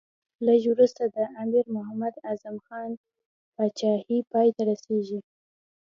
[0.45, 2.91] لږ وروسته د امیر محمد اعظم خان
[3.55, 5.19] پاچهي پای ته رسېږي.